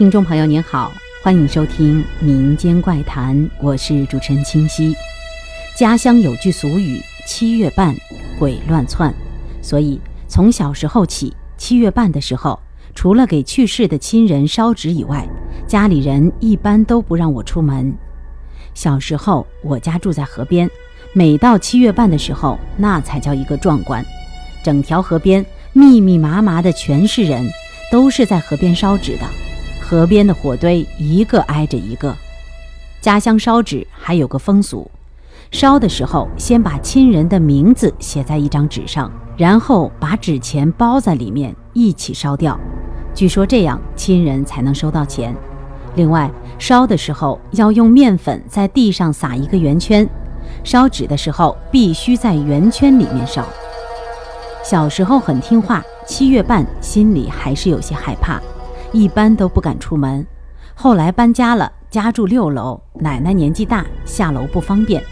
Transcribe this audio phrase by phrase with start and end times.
[0.00, 0.90] 听众朋友您好，
[1.22, 4.96] 欢迎收听《民间怪谈》，我是主持人清溪。
[5.76, 6.98] 家乡有句俗语
[7.28, 7.94] ：“七月半，
[8.38, 9.14] 鬼乱窜。”
[9.60, 12.58] 所以从小时候起，七月半的时候，
[12.94, 15.28] 除了给去世的亲人烧纸以外，
[15.66, 17.94] 家里人一般都不让我出门。
[18.72, 20.66] 小时候，我家住在河边，
[21.12, 24.02] 每到七月半的时候，那才叫一个壮观。
[24.64, 25.44] 整条河边
[25.74, 27.46] 密密麻麻的全是人，
[27.92, 29.26] 都是在河边烧纸的。
[29.90, 32.16] 河边的火堆一个挨着一个。
[33.00, 34.88] 家乡烧纸还有个风俗，
[35.50, 42.56] 烧的时候先把亲人的名字写在一张纸上，然后把纸钱包在里面一起烧掉。
[43.12, 45.34] 据说这样亲人才能收到钱。
[45.96, 50.08] 另外，烧的时候要用面粉在地上撒一个圆圈，
[50.62, 53.44] 烧纸的时候必须在圆圈里面烧。
[54.62, 58.40] 小时候很听话，七月半心里还是有些害怕。
[58.92, 60.26] 一般都不敢出门，
[60.74, 65.02] 后来搬家了，家住六楼，奶奶年纪大，下楼不方便，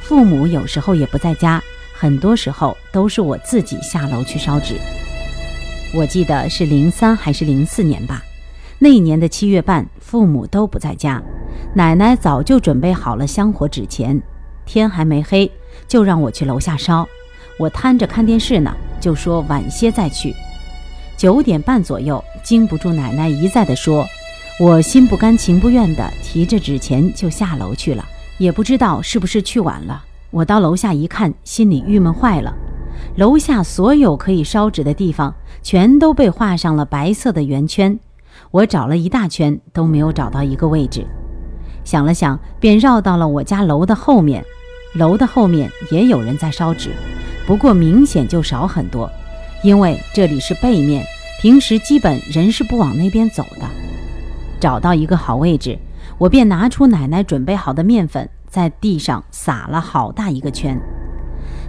[0.00, 1.62] 父母有时候也不在家，
[1.94, 4.74] 很多时候都是我自己下楼去烧纸。
[5.94, 8.22] 我记得是零三还是零四年吧，
[8.78, 11.22] 那一年的七月半，父母都不在家，
[11.74, 14.20] 奶奶早就准备好了香火纸钱，
[14.66, 15.50] 天还没黑
[15.86, 17.08] 就让我去楼下烧，
[17.56, 20.34] 我摊着看电视呢，就说晚些再去。
[21.18, 24.06] 九点半左右，经不住奶奶一再的说，
[24.60, 28.04] 我心不甘情不愿的提着纸钱就下楼去了。
[28.38, 32.54] 也不知道是不是去晚了，我到楼下一看，心里郁闷坏了。
[33.16, 37.98] 楼下所有可以烧纸的地方，全都被画上了白色的圆圈。
[38.52, 41.04] 我找了一大圈都没有找到一个位置。
[41.82, 44.44] 想了想，便绕到了我家楼的后面。
[44.94, 46.90] 楼的后面也有人在烧纸，
[47.44, 49.10] 不过明显就少很多。
[49.62, 51.04] 因为这里是背面，
[51.40, 53.66] 平时基本人是不往那边走的。
[54.60, 55.78] 找到一个好位置，
[56.16, 60.78] 我便拿出奶奶准备好的面粉，在地上撒了好大一个圈。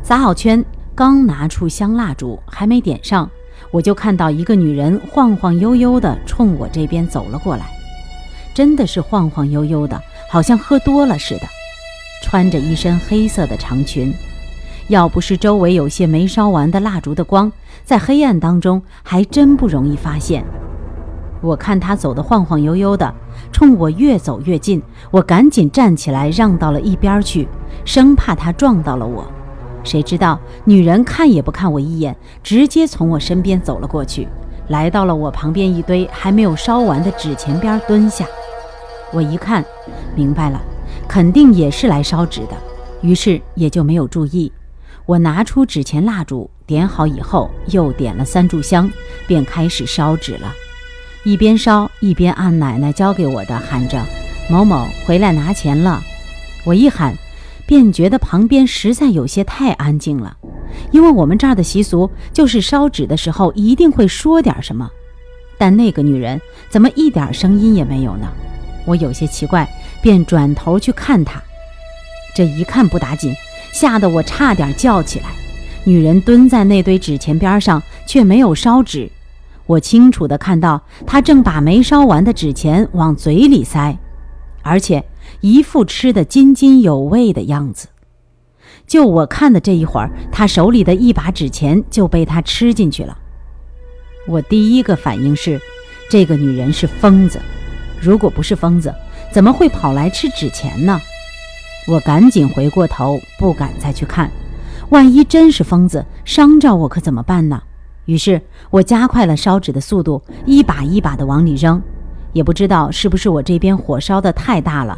[0.03, 0.63] 撒好圈，
[0.94, 3.30] 刚拿出香蜡烛，还没点上，
[3.72, 7.66] 我就看到一个女人晃晃悠悠地冲我这边走了过来。
[8.53, 11.47] 真的是晃晃悠悠的，好像喝多了似的，
[12.22, 14.13] 穿着一身黑色的长裙。
[14.89, 17.51] 要不是周围有些没烧完的蜡烛的光，
[17.85, 20.44] 在黑暗当中还真不容易发现。
[21.41, 23.13] 我看他走得晃晃悠悠的，
[23.51, 27.47] 冲我越走越近，我赶紧站起来让到了一边去，
[27.85, 29.23] 生怕他撞到了我。
[29.83, 34.27] 谁知道女人看也不看我一眼，直接从我身边走了过去，
[34.69, 38.25] 来到了我旁边一堆还没有烧完的纸钱边蹲下。
[39.13, 39.63] 我一看，
[40.16, 40.59] 明白了，
[41.07, 42.57] 肯定也是来烧纸的，
[43.01, 44.51] 于是也就没有注意。
[45.09, 48.88] 我拿出纸钱蜡烛，点好以后，又点了三炷香，
[49.25, 50.53] 便开始烧纸了。
[51.24, 54.06] 一边烧一边按奶奶教给我的喊着
[54.52, 56.00] ：“某某回来拿钱了。”
[56.64, 57.16] 我一喊，
[57.66, 60.38] 便觉得旁边实在有些太安静了，
[60.92, 64.88] 因为我们这儿的习俗就是烧纸的时候一定会说点什么，
[65.58, 68.28] 但那个女人怎么一点声音也没有呢？
[68.86, 69.68] 我有些奇怪，
[70.03, 71.42] 便转头去看她。
[72.36, 73.34] 这一看不打紧。
[73.74, 75.28] 吓得我差点叫起来。
[75.85, 79.09] 女人蹲在那堆纸钱边上，却没有烧纸。
[79.66, 83.97] 我清楚地看到她正把没烧完的纸钱往嘴里塞，
[84.62, 85.03] 而且
[85.41, 87.88] 一副吃得津津有味的样子。
[88.88, 93.18] 就我看的这一会儿，她手里的一把纸钱就被她吃进去了。
[94.28, 95.62] 我第一个反应是，
[96.09, 97.40] 这个女人是疯子。
[98.01, 98.94] 如果不是疯子，
[99.31, 101.00] 怎么会跑来吃纸钱呢？
[101.89, 104.29] 我赶紧回过头，不敢再去看，
[104.89, 107.59] 万一真是疯子伤着我，可怎么办呢？
[108.05, 108.39] 于是
[108.69, 111.81] 我加快了烧纸的速度，一把一把的往里扔。
[112.31, 114.95] 也不知道是不是我这边火烧的太大了，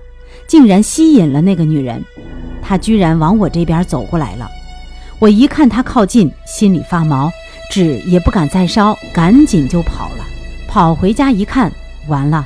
[0.47, 2.03] 竟然吸引了那个女人，
[2.61, 4.49] 她居然往我这边走过来了。
[5.17, 7.31] 我一看她靠近，心里发毛，
[7.69, 10.25] 纸也不敢再烧，赶紧就跑了。
[10.67, 11.71] 跑回家一看，
[12.09, 12.45] 完了。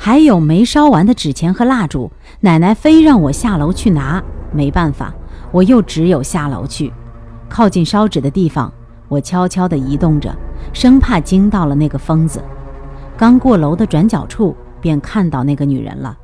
[0.00, 2.10] 还有没烧完的纸钱和蜡烛，
[2.40, 4.22] 奶奶非让我下楼去拿，
[4.52, 5.12] 没办法，
[5.50, 6.92] 我又只有下楼去。
[7.48, 8.72] 靠近烧纸的地方，
[9.08, 10.32] 我悄悄地移动着，
[10.72, 12.40] 生怕惊到了那个疯子。
[13.16, 16.16] 刚过楼的转角处，便看到那个女人了，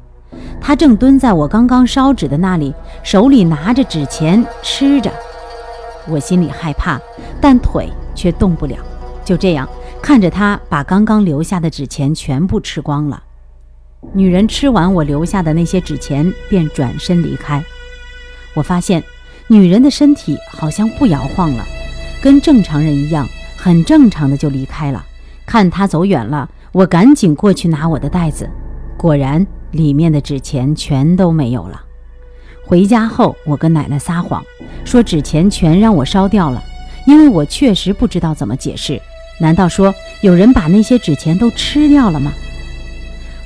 [0.61, 2.73] 她正蹲在我刚刚烧纸的那里，
[3.03, 5.11] 手里拿着纸钱吃着。
[6.07, 7.01] 我心里害怕，
[7.41, 8.77] 但腿却动不了，
[9.25, 9.69] 就这样
[10.01, 13.21] 看着她把刚刚留下的纸钱全部吃光了。
[14.13, 17.63] 女人吃完我留下的那些纸钱，便转身离开。
[18.55, 19.03] 我发现，
[19.49, 21.65] 女人的身体好像不摇晃了，
[22.23, 25.05] 跟正常人一样，很正常的就离开了。
[25.47, 28.49] 看她走远了，我赶紧过去拿我的袋子，
[28.97, 31.83] 果然里面的纸钱全都没有了。
[32.65, 34.43] 回家后，我跟奶奶撒谎，
[34.85, 36.63] 说纸钱全让我烧掉了，
[37.07, 39.01] 因为我确实不知道怎么解释。
[39.41, 39.93] 难道说
[40.23, 42.33] 有人把那些纸钱都吃掉了吗？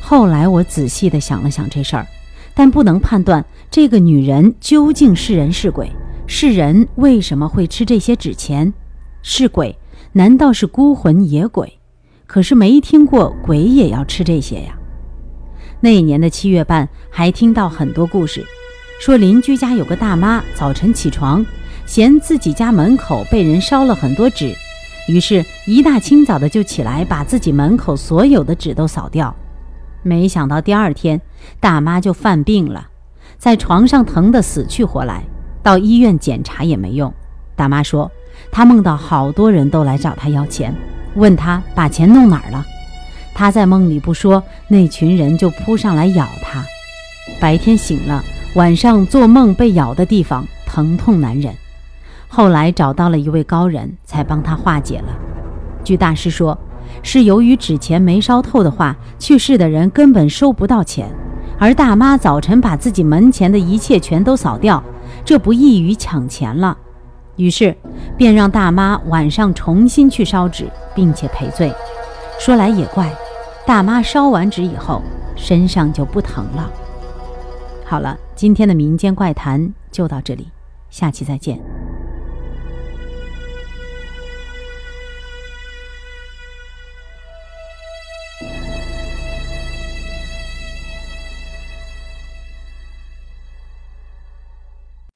[0.09, 2.07] 后来我仔细地想了想这事儿，
[2.55, 5.93] 但不能判断这个女人究竟是人是鬼。
[6.27, 8.73] 是人为什么会吃这些纸钱？
[9.21, 9.77] 是鬼？
[10.13, 11.79] 难道是孤魂野鬼？
[12.27, 14.75] 可是没听过鬼也要吃这些呀。
[15.79, 18.43] 那一年的七月半，还听到很多故事。
[18.99, 21.45] 说邻居家有个大妈，早晨起床，
[21.85, 24.55] 嫌自己家门口被人烧了很多纸，
[25.07, 29.37] 于是，一大清早的就起来，把自己门口所有的纸都扫掉。
[30.03, 31.21] 没想到第二天，
[31.61, 32.89] 大妈就犯病了，
[33.37, 35.23] 在床上疼得死去活来，
[35.63, 37.13] 到医院检查也没用。
[37.57, 38.11] 大妈说，
[38.51, 40.75] 她梦到好多人都来找她要钱，
[41.15, 42.65] 问她把钱弄哪儿了。
[43.35, 46.65] 她在梦里不说，那群人就扑上来咬她。
[47.41, 48.25] 白天醒了。
[48.55, 51.55] 晚上做梦被咬的地方疼痛难忍，
[52.29, 55.15] 后来找到了一位高人，才帮他化解了。
[55.85, 56.59] 据大师说，
[57.03, 61.09] 是由于纸钱没烧透的话，去世的人根本收不到钱。
[61.59, 64.83] 而大妈早晨把自己门前的一切全都扫掉，
[65.25, 66.77] 这不异于抢钱了。
[67.37, 67.77] 于是
[68.17, 71.73] 便让大妈晚上重新去烧纸，并且赔罪。
[72.39, 73.11] 说来也怪，
[73.67, 75.03] 大妈烧完纸以后，
[75.37, 76.71] 身上就不疼了。
[77.85, 78.17] 好了。
[78.39, 80.47] 今天的民间怪谈就到这里，
[80.91, 81.61] 下期再见。